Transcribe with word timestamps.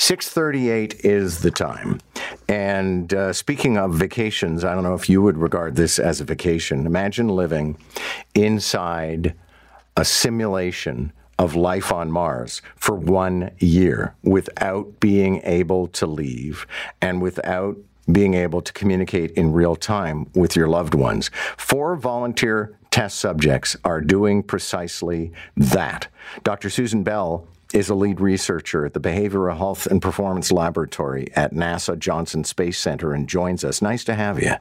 6:38 0.00 1.04
is 1.04 1.40
the 1.40 1.50
time. 1.50 2.00
And 2.48 3.12
uh, 3.12 3.34
speaking 3.34 3.76
of 3.76 3.92
vacations, 3.92 4.64
I 4.64 4.74
don't 4.74 4.82
know 4.82 4.94
if 4.94 5.10
you 5.10 5.20
would 5.20 5.36
regard 5.36 5.76
this 5.76 5.98
as 5.98 6.22
a 6.22 6.24
vacation. 6.24 6.86
Imagine 6.86 7.28
living 7.28 7.76
inside 8.34 9.34
a 9.98 10.04
simulation 10.06 11.12
of 11.38 11.54
life 11.54 11.92
on 11.92 12.10
Mars 12.10 12.62
for 12.76 12.94
one 12.94 13.50
year 13.58 14.14
without 14.22 15.00
being 15.00 15.42
able 15.44 15.86
to 15.88 16.06
leave 16.06 16.66
and 17.02 17.20
without 17.20 17.76
being 18.10 18.32
able 18.32 18.62
to 18.62 18.72
communicate 18.72 19.32
in 19.32 19.52
real 19.52 19.76
time 19.76 20.30
with 20.34 20.56
your 20.56 20.66
loved 20.66 20.94
ones. 20.94 21.30
Four 21.58 21.94
volunteer 21.96 22.74
test 22.90 23.18
subjects 23.18 23.76
are 23.84 24.00
doing 24.00 24.42
precisely 24.42 25.30
that. 25.58 26.08
Dr. 26.42 26.70
Suzanne 26.70 27.02
Bell 27.02 27.46
is 27.72 27.88
a 27.88 27.94
lead 27.94 28.20
researcher 28.20 28.84
at 28.84 28.94
the 28.94 29.00
Behavioral 29.00 29.56
Health 29.56 29.86
and 29.86 30.02
Performance 30.02 30.50
Laboratory 30.50 31.30
at 31.34 31.52
NASA 31.54 31.98
Johnson 31.98 32.44
Space 32.44 32.78
Center 32.78 33.12
and 33.12 33.28
joins 33.28 33.64
us. 33.64 33.80
Nice 33.80 34.04
to 34.04 34.14
have 34.14 34.42
you. 34.42 34.52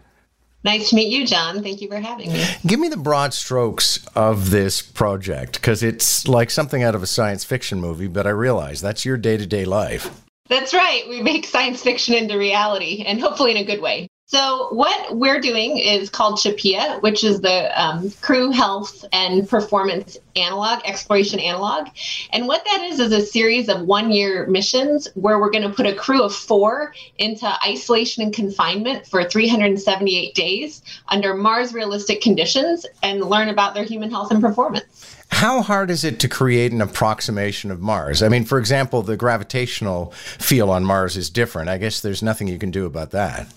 Nice 0.63 0.89
to 0.89 0.95
meet 0.95 1.07
you, 1.07 1.25
John. 1.25 1.63
Thank 1.63 1.81
you 1.81 1.87
for 1.87 1.99
having 1.99 2.33
me. 2.33 2.45
Give 2.67 2.79
me 2.79 2.89
the 2.89 2.97
broad 2.97 3.33
strokes 3.33 4.05
of 4.13 4.49
this 4.49 4.81
project 4.81 5.53
because 5.53 5.83
it's 5.83 6.27
like 6.27 6.49
something 6.49 6.83
out 6.83 6.95
of 6.95 7.03
a 7.03 7.07
science 7.07 7.45
fiction 7.45 7.79
movie, 7.79 8.07
but 8.07 8.27
I 8.27 8.31
realize 8.31 8.81
that's 8.81 9.05
your 9.05 9.15
day 9.15 9.37
to 9.37 9.47
day 9.47 9.63
life. 9.63 10.09
That's 10.49 10.73
right. 10.73 11.07
We 11.07 11.21
make 11.21 11.45
science 11.45 11.81
fiction 11.81 12.15
into 12.15 12.37
reality 12.37 13.03
and 13.07 13.21
hopefully 13.21 13.51
in 13.51 13.57
a 13.57 13.63
good 13.63 13.81
way. 13.81 14.09
So, 14.31 14.67
what 14.69 15.17
we're 15.17 15.39
doing 15.39 15.79
is 15.79 16.11
called 16.11 16.37
CHAPEA, 16.37 17.01
which 17.01 17.23
is 17.23 17.41
the 17.41 17.83
um, 17.83 18.11
Crew 18.21 18.51
Health 18.51 19.03
and 19.11 19.49
Performance 19.49 20.19
Analog, 20.35 20.81
Exploration 20.85 21.39
Analog. 21.39 21.87
And 22.31 22.45
what 22.45 22.63
that 22.63 22.83
is, 22.83 22.99
is 22.99 23.11
a 23.11 23.25
series 23.25 23.69
of 23.69 23.81
one 23.81 24.11
year 24.11 24.45
missions 24.45 25.07
where 25.15 25.39
we're 25.39 25.49
going 25.49 25.67
to 25.67 25.73
put 25.73 25.87
a 25.87 25.95
crew 25.95 26.21
of 26.21 26.35
four 26.35 26.93
into 27.17 27.51
isolation 27.65 28.21
and 28.21 28.31
confinement 28.31 29.07
for 29.07 29.23
378 29.23 30.35
days 30.35 30.83
under 31.07 31.33
Mars 31.33 31.73
realistic 31.73 32.21
conditions 32.21 32.85
and 33.01 33.21
learn 33.25 33.49
about 33.49 33.73
their 33.73 33.83
human 33.83 34.11
health 34.11 34.29
and 34.29 34.41
performance. 34.41 35.25
How 35.31 35.63
hard 35.63 35.89
is 35.89 36.03
it 36.03 36.19
to 36.19 36.27
create 36.27 36.71
an 36.71 36.81
approximation 36.81 37.71
of 37.71 37.81
Mars? 37.81 38.21
I 38.21 38.29
mean, 38.29 38.45
for 38.45 38.59
example, 38.59 39.01
the 39.01 39.17
gravitational 39.17 40.11
field 40.11 40.69
on 40.69 40.85
Mars 40.85 41.17
is 41.17 41.31
different. 41.31 41.67
I 41.69 41.79
guess 41.79 41.99
there's 41.99 42.21
nothing 42.21 42.47
you 42.47 42.59
can 42.59 42.69
do 42.69 42.85
about 42.85 43.09
that. 43.09 43.47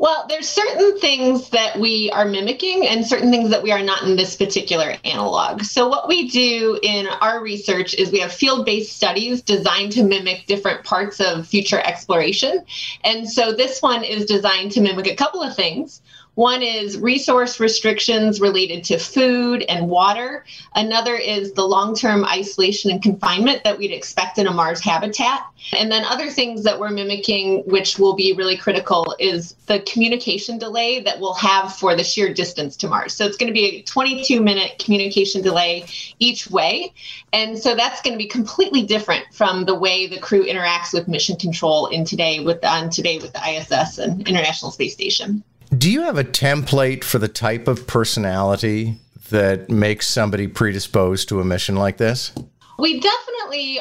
Well, 0.00 0.26
there's 0.28 0.48
certain 0.48 0.96
things 1.00 1.50
that 1.50 1.76
we 1.76 2.08
are 2.12 2.24
mimicking 2.24 2.86
and 2.86 3.04
certain 3.04 3.32
things 3.32 3.50
that 3.50 3.64
we 3.64 3.72
are 3.72 3.82
not 3.82 4.04
in 4.04 4.14
this 4.14 4.36
particular 4.36 4.94
analog. 5.04 5.64
So 5.64 5.88
what 5.88 6.06
we 6.06 6.28
do 6.28 6.78
in 6.84 7.08
our 7.08 7.42
research 7.42 7.94
is 7.94 8.12
we 8.12 8.20
have 8.20 8.32
field-based 8.32 8.96
studies 8.96 9.42
designed 9.42 9.90
to 9.92 10.04
mimic 10.04 10.46
different 10.46 10.84
parts 10.84 11.20
of 11.20 11.48
future 11.48 11.80
exploration. 11.80 12.64
And 13.02 13.28
so 13.28 13.52
this 13.52 13.82
one 13.82 14.04
is 14.04 14.24
designed 14.24 14.70
to 14.72 14.80
mimic 14.80 15.08
a 15.08 15.16
couple 15.16 15.42
of 15.42 15.56
things. 15.56 16.00
One 16.38 16.62
is 16.62 16.96
resource 16.96 17.58
restrictions 17.58 18.40
related 18.40 18.84
to 18.84 18.98
food 18.98 19.64
and 19.68 19.88
water. 19.88 20.44
Another 20.72 21.16
is 21.16 21.52
the 21.54 21.66
long 21.66 21.96
term 21.96 22.24
isolation 22.24 22.92
and 22.92 23.02
confinement 23.02 23.64
that 23.64 23.76
we'd 23.76 23.90
expect 23.90 24.38
in 24.38 24.46
a 24.46 24.52
Mars 24.52 24.78
habitat. 24.78 25.44
And 25.76 25.90
then 25.90 26.04
other 26.04 26.30
things 26.30 26.62
that 26.62 26.78
we're 26.78 26.90
mimicking, 26.90 27.64
which 27.66 27.98
will 27.98 28.14
be 28.14 28.34
really 28.34 28.56
critical, 28.56 29.16
is 29.18 29.54
the 29.66 29.80
communication 29.80 30.58
delay 30.58 31.00
that 31.00 31.18
we'll 31.18 31.34
have 31.34 31.74
for 31.74 31.96
the 31.96 32.04
sheer 32.04 32.32
distance 32.32 32.76
to 32.76 32.88
Mars. 32.88 33.14
So 33.14 33.26
it's 33.26 33.36
going 33.36 33.52
to 33.52 33.52
be 33.52 33.78
a 33.78 33.82
22 33.82 34.40
minute 34.40 34.78
communication 34.78 35.42
delay 35.42 35.86
each 36.20 36.48
way. 36.48 36.92
And 37.32 37.58
so 37.58 37.74
that's 37.74 38.00
going 38.00 38.14
to 38.14 38.22
be 38.24 38.28
completely 38.28 38.84
different 38.84 39.24
from 39.32 39.64
the 39.64 39.74
way 39.74 40.06
the 40.06 40.20
crew 40.20 40.44
interacts 40.44 40.94
with 40.94 41.08
mission 41.08 41.34
control 41.34 41.88
in 41.88 42.04
today 42.04 42.38
with 42.38 42.64
on 42.64 42.90
today 42.90 43.18
with 43.18 43.32
the 43.32 43.40
ISS 43.40 43.98
and 43.98 44.20
International 44.28 44.70
Space 44.70 44.92
Station. 44.92 45.42
Do 45.78 45.92
you 45.92 46.02
have 46.02 46.18
a 46.18 46.24
template 46.24 47.04
for 47.04 47.20
the 47.20 47.28
type 47.28 47.68
of 47.68 47.86
personality 47.86 48.98
that 49.30 49.70
makes 49.70 50.08
somebody 50.08 50.48
predisposed 50.48 51.28
to 51.28 51.40
a 51.40 51.44
mission 51.44 51.76
like 51.76 51.98
this? 51.98 52.32
We 52.80 52.98
definitely 52.98 53.27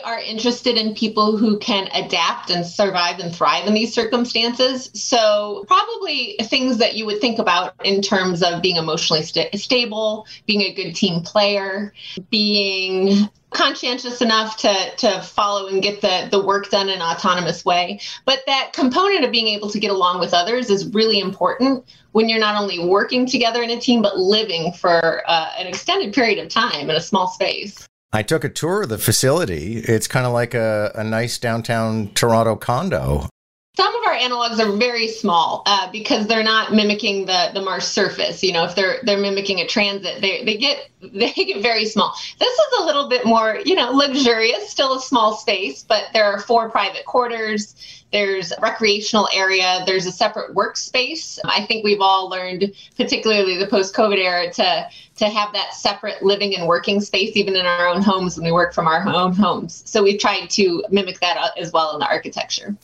are 0.04 0.20
interested 0.20 0.78
in 0.78 0.94
people 0.96 1.38
who 1.38 1.58
can 1.60 1.88
adapt 1.94 2.50
and 2.50 2.66
survive 2.66 3.20
and 3.20 3.36
thrive 3.36 3.68
in 3.68 3.74
these 3.74 3.94
circumstances. 3.94 4.90
So, 4.94 5.66
probably 5.68 6.38
things 6.44 6.78
that 6.78 6.96
you 6.96 7.06
would 7.06 7.22
think 7.22 7.40
about 7.40 7.74
in 7.84 8.02
terms 8.02 8.44
of 8.44 8.62
being 8.62 8.78
emotionally 8.78 9.24
st- 9.24 9.58
stable, 9.60 10.26
being 10.46 10.62
a 10.62 10.74
good 10.74 10.94
team 10.94 11.22
player, 11.22 11.94
being 12.30 13.30
conscientious 13.52 14.22
enough 14.22 14.58
to 14.58 14.96
to 14.98 15.22
follow 15.22 15.68
and 15.68 15.82
get 15.82 16.02
the 16.02 16.28
the 16.32 16.44
work 16.44 16.70
done 16.70 16.90
in 16.90 16.96
an 16.96 17.02
autonomous 17.02 17.64
way 17.64 17.98
but 18.26 18.40
that 18.46 18.72
component 18.74 19.24
of 19.24 19.32
being 19.32 19.48
able 19.48 19.70
to 19.70 19.80
get 19.80 19.90
along 19.90 20.20
with 20.20 20.34
others 20.34 20.70
is 20.70 20.86
really 20.94 21.18
important 21.20 21.86
when 22.12 22.28
you're 22.28 22.42
not 22.42 22.62
only 22.62 22.78
working 22.78 23.26
together 23.26 23.64
in 23.64 23.70
a 23.70 23.80
team 23.80 24.02
but 24.02 24.18
living 24.18 24.74
for 24.74 25.24
uh, 25.28 25.50
an 25.58 25.66
extended 25.66 26.14
period 26.14 26.40
of 26.40 26.50
time 26.50 26.90
in 26.90 26.96
a 26.98 27.02
small 27.02 27.30
space 27.30 27.87
I 28.14 28.24
took 28.24 28.44
a 28.44 28.50
tour 28.50 28.84
of 28.84 28.90
the 28.90 28.98
facility. 28.98 29.78
It's 29.78 30.08
kind 30.08 30.26
of 30.26 30.34
like 30.34 30.54
a, 30.54 30.92
a 30.96 31.04
nice 31.04 31.38
downtown 31.38 32.10
Toronto 32.14 32.56
condo. 32.56 33.28
Some 33.76 33.96
of 33.96 34.08
our 34.08 34.16
analogs 34.16 34.60
are 34.60 34.76
very 34.76 35.08
small 35.08 35.62
uh, 35.68 35.92
because 35.92 36.26
they're 36.26 36.44
not 36.44 36.74
mimicking 36.74 37.28
the, 37.28 37.52
the 37.54 37.62
Mars 37.62 37.86
surface. 37.86 38.42
You 38.42 38.54
know, 38.54 38.64
if 38.64 38.74
they're 38.74 38.98
they're 39.04 39.20
mimicking 39.20 39.60
a 39.60 39.68
transit, 39.68 40.20
they, 40.20 40.44
they 40.44 40.58
get 40.58 40.90
they 41.02 41.32
get 41.32 41.62
very 41.62 41.86
small. 41.86 42.16
This 42.40 42.58
is 42.58 42.80
a 42.80 42.86
little 42.86 43.08
bit 43.08 43.26
more, 43.26 43.60
you 43.66 43.76
know, 43.76 43.92
luxurious, 43.92 44.70
still 44.70 44.98
a 44.98 45.02
small 45.02 45.36
space, 45.36 45.84
but 45.84 46.06
there 46.14 46.26
are 46.26 46.40
four 46.40 46.70
private 46.72 47.06
quarters 47.06 47.76
there's 48.12 48.52
a 48.52 48.60
recreational 48.62 49.28
area, 49.34 49.84
there's 49.86 50.06
a 50.06 50.12
separate 50.12 50.56
workspace. 50.56 51.40
I 51.46 51.66
think 51.66 51.84
we've 51.84 52.02
all 52.02 52.30
learned, 52.30 52.74
particularly 52.96 53.58
the 53.58 53.68
post-COVID 53.68 54.18
era, 54.18 54.52
to 54.54 54.90
to 55.18 55.30
have 55.30 55.52
that 55.54 55.74
separate 55.74 56.22
living 56.22 56.56
and 56.56 56.68
working 56.68 57.02
space, 57.02 57.36
even 57.36 57.56
in 57.56 57.66
our 57.66 57.88
own 57.88 58.04
homes 58.04 58.38
when 58.38 58.46
we 58.46 58.52
work 58.52 58.72
from 58.72 58.88
our 58.88 59.08
own 59.08 59.34
homes. 59.34 59.82
So 59.86 60.04
we've 60.04 60.20
tried 60.20 60.50
to 60.52 60.84
mimic 60.92 61.20
that 61.22 61.38
uh, 61.38 61.50
as 61.58 61.72
well 61.72 61.94
in 61.94 62.00
the 62.00 62.06
architecture. 62.06 62.76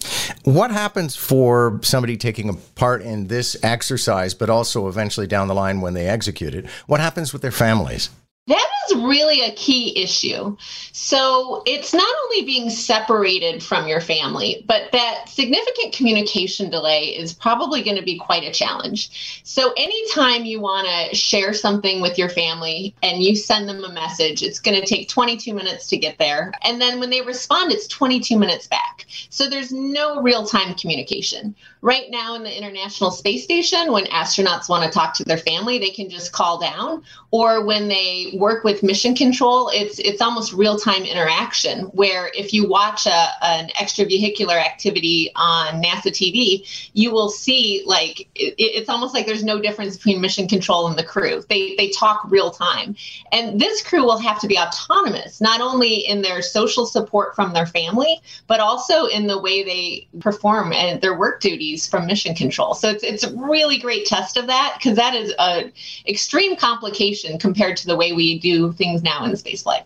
What 0.44 0.72
happens 0.72 1.16
for 1.16 1.80
somebody 1.84 2.18
taking 2.18 2.50
a 2.50 2.54
part 2.54 3.04
in 3.04 3.28
this 3.28 3.56
exercise, 3.62 4.34
but 4.34 4.50
also 4.50 4.88
eventually 4.88 5.28
down 5.28 5.48
the 5.48 5.54
line 5.54 5.80
when 5.80 5.94
they 5.94 6.08
execute 6.08 6.56
it? 6.56 6.66
What 6.88 7.00
happens 7.00 7.34
with 7.34 7.44
their 7.44 7.52
families? 7.52 8.10
That 8.48 8.68
is 8.90 8.96
really 8.98 9.42
a 9.42 9.54
key 9.54 10.02
issue. 10.02 10.56
So 10.92 11.64
it's 11.66 11.94
not 11.94 12.16
only 12.24 12.46
being 12.46 12.70
separated 12.70 13.64
from 13.64 13.88
your 13.88 14.02
family, 14.02 14.64
but 14.68 14.92
that 14.92 15.28
significant 15.28 15.94
communication 15.94 16.70
delay 16.70 17.06
is 17.08 17.34
probably 17.34 17.84
going 17.84 17.98
to 17.98 18.04
be 18.04 18.18
quite 18.18 18.44
a 18.44 18.52
challenge. 18.52 19.42
So 19.44 19.74
anytime 19.76 20.46
you 20.46 20.62
want 20.62 20.88
to 20.88 21.16
share 21.16 21.54
something 21.54 22.02
with 22.02 22.18
your 22.18 22.30
family 22.30 22.96
and 23.04 23.24
you 23.24 23.36
send 23.36 23.68
them 23.68 23.84
a 23.84 23.92
message, 23.92 24.44
it's 24.44 24.60
going 24.60 24.80
to 24.80 24.86
take 24.86 25.10
22 25.10 25.54
minutes 25.54 25.88
to 25.88 25.98
get 25.98 26.18
there. 26.18 26.54
And 26.64 26.80
then 26.80 27.00
when 27.00 27.10
they 27.10 27.22
respond, 27.22 27.72
it's 27.72 27.88
22 27.88 28.38
minutes 28.38 28.68
back. 28.68 29.06
So 29.30 29.50
there's 29.50 29.72
no 29.72 30.22
real 30.22 30.46
time 30.46 30.76
communication. 30.76 31.56
Right 31.82 32.06
now 32.10 32.36
in 32.36 32.44
the 32.44 32.58
International 32.58 33.12
Space 33.12 33.44
Station, 33.44 33.92
when 33.92 34.06
astronauts 34.06 34.70
want 34.70 34.86
to 34.86 34.90
talk 34.90 35.14
to 35.16 35.26
their 35.26 35.38
family, 35.38 35.80
they 35.80 35.90
can 35.90 36.10
just 36.10 36.32
call 36.32 36.60
down. 36.60 37.04
Or 37.32 37.66
when 37.66 37.88
they 37.88 38.36
work 38.38 38.64
with 38.64 38.73
mission 38.82 39.14
control, 39.14 39.70
it's 39.74 40.00
it's 40.00 40.22
almost 40.22 40.54
real 40.54 40.78
time 40.78 41.04
interaction. 41.04 41.82
Where 41.88 42.32
if 42.34 42.54
you 42.54 42.68
watch 42.68 43.06
a, 43.06 43.28
an 43.44 43.70
extravehicular 43.80 44.60
activity 44.60 45.32
on 45.36 45.84
NASA 45.84 46.08
TV, 46.08 46.66
you 46.94 47.12
will 47.12 47.30
see 47.30 47.84
like 47.86 48.22
it, 48.36 48.56
it's 48.58 48.90
almost 48.90 49.14
like 49.14 49.26
there's 49.26 49.44
no 49.44 49.60
difference 49.60 49.98
between 49.98 50.22
mission 50.22 50.48
control 50.48 50.88
and 50.88 50.98
the 50.98 51.04
crew. 51.04 51.44
They 51.50 51.76
they 51.76 51.90
talk 51.90 52.22
real 52.30 52.50
time, 52.52 52.96
and 53.32 53.60
this 53.60 53.84
crew 53.84 54.04
will 54.04 54.20
have 54.20 54.40
to 54.40 54.48
be 54.48 54.58
autonomous 54.58 55.42
not 55.42 55.60
only 55.62 55.96
in 55.96 56.22
their 56.22 56.42
social 56.42 56.86
support 56.86 57.36
from 57.36 57.54
their 57.54 57.66
family, 57.66 58.22
but 58.48 58.60
also 58.60 59.06
in 59.06 59.28
the 59.28 59.40
way 59.40 59.64
they 59.64 60.08
perform 60.22 60.72
and 60.72 61.02
their 61.02 61.18
work 61.18 61.42
duties 61.42 61.88
from 61.88 62.06
mission 62.06 62.34
control. 62.34 62.74
So 62.74 62.90
it's 62.90 63.04
it's 63.04 63.24
a 63.24 63.36
really 63.36 63.78
great 63.78 64.06
test 64.06 64.38
of 64.38 64.48
that 64.48 64.76
because 64.78 64.96
that 64.96 65.14
is 65.14 65.34
a 65.38 65.72
extreme 66.08 66.56
complication 66.56 67.38
compared 67.38 67.78
to 67.78 67.88
the 67.88 67.96
way 67.96 68.14
we 68.14 68.40
do 68.40 68.63
things 68.72 69.04
now 69.04 69.26
in 69.26 69.36
space 69.36 69.64
flight. 69.64 69.84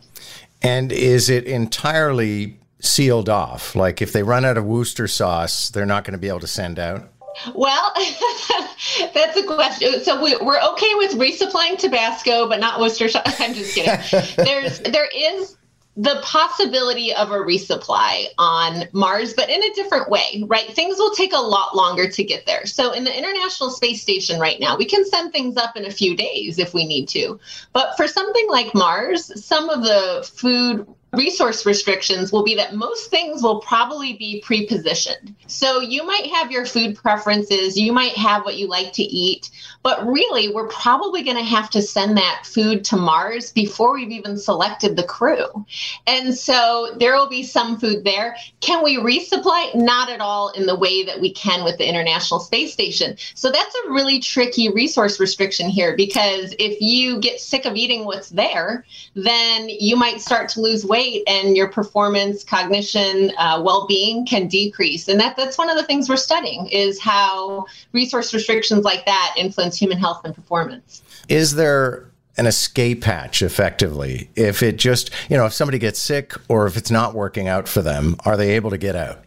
And 0.61 0.91
is 0.91 1.29
it 1.29 1.45
entirely 1.45 2.59
sealed 2.79 3.29
off? 3.29 3.75
Like 3.75 4.01
if 4.01 4.13
they 4.13 4.23
run 4.23 4.45
out 4.45 4.57
of 4.57 4.65
Worcester 4.65 5.07
sauce, 5.07 5.69
they're 5.69 5.85
not 5.85 6.03
going 6.03 6.13
to 6.13 6.19
be 6.19 6.27
able 6.27 6.39
to 6.41 6.47
send 6.47 6.79
out? 6.79 7.09
Well, 7.53 7.93
that's 9.13 9.37
a 9.37 9.43
question. 9.43 10.01
So 10.03 10.21
we, 10.21 10.33
are 10.33 10.71
okay 10.71 10.95
with 10.95 11.13
resupplying 11.13 11.77
Tabasco, 11.77 12.47
but 12.47 12.59
not 12.59 12.79
Worcester 12.79 13.09
sauce. 13.09 13.23
I'm 13.39 13.53
just 13.53 13.75
kidding. 13.75 13.93
There's 14.45 14.79
there 14.79 15.07
is 15.15 15.56
the 15.97 16.19
possibility 16.21 17.11
of 17.13 17.31
a 17.31 17.37
resupply 17.37 18.27
on 18.37 18.83
Mars, 18.93 19.33
but 19.33 19.49
in 19.49 19.63
a 19.63 19.73
different 19.73 20.09
way, 20.09 20.43
right? 20.45 20.71
Things 20.71 20.99
will 20.99 21.13
take 21.15 21.33
a 21.33 21.39
lot 21.39 21.75
longer 21.75 22.07
to 22.07 22.23
get 22.23 22.45
there. 22.45 22.67
So, 22.67 22.91
in 22.91 23.03
the 23.03 23.17
International 23.17 23.71
Space 23.71 23.99
Station 23.99 24.39
right 24.39 24.59
now, 24.59 24.77
we 24.77 24.85
can 24.85 25.03
send 25.05 25.33
things 25.33 25.57
up 25.57 25.75
in 25.75 25.85
a 25.85 25.91
few 25.91 26.15
days 26.15 26.59
if 26.59 26.75
we 26.75 26.85
need 26.85 27.07
to. 27.09 27.39
But 27.73 27.97
for 27.97 28.07
something 28.07 28.47
like 28.47 28.75
Mars, 28.75 29.43
some 29.43 29.69
of 29.69 29.81
the 29.81 30.29
food 30.35 30.87
resource 31.17 31.65
restrictions 31.65 32.31
will 32.31 32.43
be 32.43 32.55
that 32.55 32.75
most 32.75 33.09
things 33.09 33.41
will 33.41 33.59
probably 33.59 34.13
be 34.13 34.39
pre-positioned. 34.41 35.35
So 35.47 35.81
you 35.81 36.05
might 36.05 36.27
have 36.27 36.51
your 36.51 36.65
food 36.65 36.95
preferences, 36.95 37.77
you 37.77 37.91
might 37.91 38.13
have 38.13 38.45
what 38.45 38.57
you 38.57 38.67
like 38.67 38.93
to 38.93 39.03
eat, 39.03 39.49
but 39.83 40.05
really 40.05 40.53
we're 40.53 40.67
probably 40.67 41.23
going 41.23 41.37
to 41.37 41.43
have 41.43 41.69
to 41.71 41.81
send 41.81 42.17
that 42.17 42.43
food 42.45 42.85
to 42.85 42.97
Mars 42.97 43.51
before 43.51 43.93
we've 43.93 44.11
even 44.11 44.37
selected 44.37 44.95
the 44.95 45.03
crew. 45.03 45.65
And 46.05 46.37
so 46.37 46.95
there 46.99 47.15
will 47.15 47.29
be 47.29 47.43
some 47.43 47.79
food 47.79 48.03
there. 48.03 48.35
Can 48.61 48.83
we 48.83 48.97
resupply? 48.97 49.73
Not 49.75 50.09
at 50.09 50.21
all 50.21 50.49
in 50.49 50.65
the 50.65 50.75
way 50.75 51.03
that 51.03 51.19
we 51.19 51.31
can 51.31 51.63
with 51.63 51.77
the 51.77 51.89
International 51.89 52.39
Space 52.39 52.71
Station. 52.71 53.17
So 53.33 53.51
that's 53.51 53.75
a 53.85 53.89
really 53.89 54.19
tricky 54.19 54.69
resource 54.69 55.19
restriction 55.19 55.69
here 55.69 55.95
because 55.95 56.53
if 56.59 56.79
you 56.79 57.19
get 57.19 57.39
sick 57.39 57.65
of 57.65 57.75
eating 57.75 58.05
what's 58.05 58.29
there, 58.29 58.85
then 59.15 59.69
you 59.69 59.95
might 59.95 60.21
start 60.21 60.49
to 60.49 60.61
lose 60.61 60.85
weight 60.85 61.06
and 61.27 61.55
your 61.55 61.67
performance, 61.67 62.43
cognition, 62.43 63.31
uh, 63.37 63.61
well-being 63.63 64.25
can 64.25 64.47
decrease. 64.47 65.07
And 65.07 65.19
that, 65.19 65.35
that's 65.37 65.57
one 65.57 65.69
of 65.69 65.77
the 65.77 65.83
things 65.83 66.09
we're 66.09 66.17
studying 66.17 66.67
is 66.67 66.99
how 66.99 67.65
resource 67.93 68.33
restrictions 68.33 68.83
like 68.83 69.05
that 69.05 69.35
influence 69.37 69.77
human 69.77 69.97
health 69.97 70.21
and 70.23 70.33
performance. 70.33 71.01
Is 71.29 71.55
there 71.55 72.07
an 72.37 72.45
escape 72.45 73.03
hatch 73.03 73.41
effectively 73.41 74.29
if 74.35 74.61
it 74.61 74.77
just 74.77 75.09
you 75.27 75.35
know 75.35 75.47
if 75.47 75.53
somebody 75.53 75.79
gets 75.79 75.99
sick 75.99 76.33
or 76.47 76.67
if 76.67 76.77
it's 76.77 76.91
not 76.91 77.15
working 77.15 77.47
out 77.47 77.67
for 77.67 77.81
them 77.81 78.15
are 78.25 78.37
they 78.37 78.51
able 78.51 78.69
to 78.69 78.77
get 78.77 78.95
out 78.95 79.23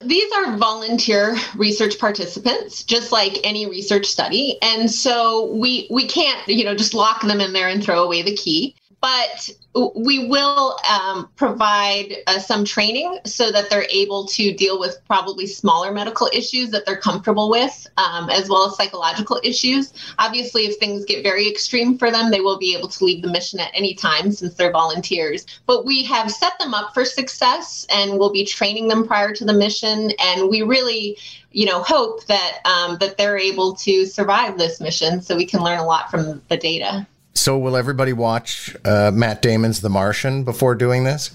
these 0.00 0.30
are 0.34 0.56
volunteer 0.56 1.36
research 1.56 1.98
participants 1.98 2.84
just 2.84 3.10
like 3.10 3.38
any 3.42 3.68
research 3.68 4.06
study 4.06 4.56
and 4.62 4.88
so 4.90 5.46
we 5.52 5.88
we 5.90 6.06
can't 6.06 6.46
you 6.46 6.64
know 6.64 6.74
just 6.74 6.94
lock 6.94 7.22
them 7.22 7.40
in 7.40 7.52
there 7.52 7.68
and 7.68 7.82
throw 7.82 8.04
away 8.04 8.22
the 8.22 8.36
key 8.36 8.76
but 9.04 9.50
we 9.94 10.28
will 10.28 10.78
um, 10.88 11.28
provide 11.36 12.16
uh, 12.26 12.38
some 12.38 12.64
training 12.64 13.18
so 13.26 13.52
that 13.52 13.68
they're 13.68 13.86
able 13.90 14.24
to 14.24 14.54
deal 14.54 14.80
with 14.80 14.96
probably 15.06 15.46
smaller 15.46 15.92
medical 15.92 16.30
issues 16.32 16.70
that 16.70 16.86
they're 16.86 16.96
comfortable 16.96 17.50
with, 17.50 17.86
um, 17.98 18.30
as 18.30 18.48
well 18.48 18.66
as 18.66 18.76
psychological 18.78 19.38
issues. 19.44 19.92
Obviously, 20.18 20.62
if 20.62 20.76
things 20.76 21.04
get 21.04 21.22
very 21.22 21.46
extreme 21.46 21.98
for 21.98 22.10
them, 22.10 22.30
they 22.30 22.40
will 22.40 22.56
be 22.56 22.74
able 22.74 22.88
to 22.88 23.04
leave 23.04 23.20
the 23.20 23.30
mission 23.30 23.60
at 23.60 23.70
any 23.74 23.92
time 23.92 24.32
since 24.32 24.54
they're 24.54 24.72
volunteers. 24.72 25.44
But 25.66 25.84
we 25.84 26.02
have 26.04 26.30
set 26.30 26.58
them 26.58 26.72
up 26.72 26.94
for 26.94 27.04
success 27.04 27.86
and 27.90 28.18
we'll 28.18 28.32
be 28.32 28.46
training 28.46 28.88
them 28.88 29.06
prior 29.06 29.34
to 29.34 29.44
the 29.44 29.52
mission. 29.52 30.12
And 30.18 30.48
we 30.48 30.62
really 30.62 31.18
you 31.52 31.66
know 31.66 31.82
hope 31.82 32.24
that 32.26 32.58
um, 32.64 32.96
that 32.98 33.18
they're 33.18 33.38
able 33.38 33.74
to 33.76 34.06
survive 34.06 34.56
this 34.56 34.80
mission 34.80 35.20
so 35.20 35.36
we 35.36 35.46
can 35.46 35.62
learn 35.62 35.78
a 35.78 35.84
lot 35.84 36.10
from 36.10 36.42
the 36.48 36.56
data 36.56 37.06
so, 37.34 37.58
will 37.58 37.76
everybody 37.76 38.12
watch 38.12 38.74
uh, 38.84 39.10
Matt 39.12 39.42
Damon's 39.42 39.80
The 39.80 39.88
Martian 39.88 40.44
before 40.44 40.74
doing 40.74 41.04
this? 41.04 41.32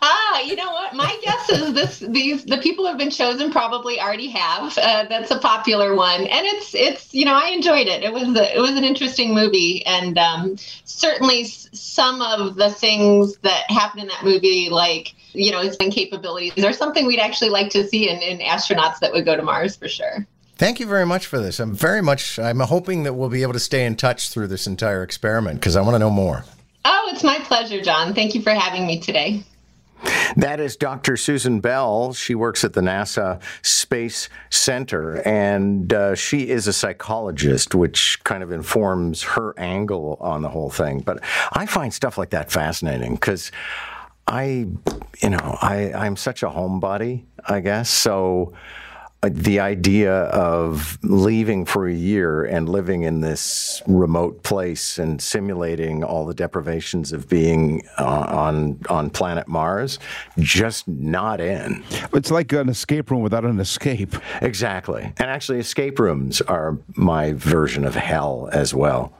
Ah, 0.00 0.40
you 0.40 0.54
know 0.56 0.70
what? 0.70 0.94
My 0.94 1.18
guess 1.24 1.50
is 1.50 1.74
this: 1.74 1.98
these 1.98 2.44
the 2.44 2.58
people 2.58 2.84
who 2.84 2.88
have 2.88 2.98
been 2.98 3.10
chosen 3.10 3.50
probably 3.50 4.00
already 4.00 4.28
have. 4.28 4.76
Uh, 4.78 5.04
that's 5.08 5.30
a 5.30 5.38
popular 5.38 5.94
one, 5.94 6.20
and 6.22 6.46
it's 6.46 6.74
it's 6.74 7.12
you 7.12 7.24
know 7.24 7.34
I 7.34 7.48
enjoyed 7.48 7.88
it. 7.88 8.02
It 8.02 8.12
was 8.12 8.34
a, 8.36 8.56
it 8.56 8.60
was 8.60 8.72
an 8.72 8.84
interesting 8.84 9.34
movie, 9.34 9.84
and 9.86 10.16
um, 10.18 10.56
certainly 10.84 11.44
some 11.44 12.22
of 12.22 12.56
the 12.56 12.70
things 12.70 13.36
that 13.38 13.70
happen 13.70 14.00
in 14.00 14.08
that 14.08 14.24
movie, 14.24 14.68
like 14.70 15.14
you 15.32 15.52
know, 15.52 15.60
his 15.60 15.76
capabilities, 15.76 16.64
are 16.64 16.72
something 16.72 17.06
we'd 17.06 17.20
actually 17.20 17.50
like 17.50 17.70
to 17.70 17.86
see 17.86 18.08
in, 18.08 18.18
in 18.22 18.38
astronauts 18.38 18.98
that 19.00 19.12
would 19.12 19.24
go 19.24 19.36
to 19.36 19.42
Mars 19.42 19.76
for 19.76 19.88
sure. 19.88 20.26
Thank 20.58 20.80
you 20.80 20.86
very 20.86 21.06
much 21.06 21.26
for 21.26 21.38
this. 21.38 21.60
I'm 21.60 21.72
very 21.72 22.02
much, 22.02 22.36
I'm 22.36 22.58
hoping 22.58 23.04
that 23.04 23.14
we'll 23.14 23.28
be 23.28 23.42
able 23.42 23.52
to 23.52 23.60
stay 23.60 23.86
in 23.86 23.94
touch 23.94 24.30
through 24.30 24.48
this 24.48 24.66
entire 24.66 25.04
experiment 25.04 25.60
because 25.60 25.76
I 25.76 25.82
want 25.82 25.94
to 25.94 26.00
know 26.00 26.10
more. 26.10 26.44
Oh, 26.84 27.10
it's 27.12 27.22
my 27.22 27.38
pleasure, 27.38 27.80
John. 27.80 28.12
Thank 28.12 28.34
you 28.34 28.42
for 28.42 28.50
having 28.50 28.84
me 28.84 28.98
today. 28.98 29.44
That 30.36 30.58
is 30.58 30.76
Dr. 30.76 31.16
Suzanne 31.16 31.60
Bell. 31.60 32.12
She 32.12 32.34
works 32.34 32.64
at 32.64 32.72
the 32.72 32.80
NASA 32.80 33.40
Space 33.62 34.28
Center, 34.50 35.22
and 35.26 35.92
uh, 35.92 36.14
she 36.16 36.48
is 36.48 36.66
a 36.66 36.72
psychologist, 36.72 37.74
which 37.74 38.18
kind 38.24 38.42
of 38.42 38.50
informs 38.50 39.22
her 39.22 39.54
angle 39.58 40.16
on 40.20 40.42
the 40.42 40.48
whole 40.48 40.70
thing. 40.70 41.00
But 41.00 41.22
I 41.52 41.66
find 41.66 41.94
stuff 41.94 42.18
like 42.18 42.30
that 42.30 42.50
fascinating 42.50 43.14
because 43.14 43.52
I, 44.26 44.66
you 45.22 45.30
know, 45.30 45.58
I, 45.62 45.92
I'm 45.94 46.16
such 46.16 46.42
a 46.42 46.46
homebody, 46.48 47.24
I 47.46 47.60
guess. 47.60 47.90
So 47.90 48.54
the 49.22 49.58
idea 49.58 50.12
of 50.12 50.96
leaving 51.02 51.64
for 51.64 51.88
a 51.88 51.92
year 51.92 52.44
and 52.44 52.68
living 52.68 53.02
in 53.02 53.20
this 53.20 53.82
remote 53.86 54.44
place 54.44 54.96
and 54.96 55.20
simulating 55.20 56.04
all 56.04 56.24
the 56.24 56.34
deprivations 56.34 57.12
of 57.12 57.28
being 57.28 57.82
uh, 57.98 58.04
on 58.04 58.78
on 58.88 59.10
planet 59.10 59.48
Mars, 59.48 59.98
just 60.38 60.86
not 60.86 61.40
in. 61.40 61.82
It's 62.12 62.30
like 62.30 62.52
an 62.52 62.68
escape 62.68 63.10
room 63.10 63.22
without 63.22 63.44
an 63.44 63.58
escape. 63.58 64.14
Exactly, 64.40 65.02
and 65.02 65.30
actually, 65.30 65.58
escape 65.58 65.98
rooms 65.98 66.40
are 66.42 66.78
my 66.94 67.32
version 67.32 67.84
of 67.84 67.96
hell 67.96 68.48
as 68.52 68.72
well. 68.72 69.12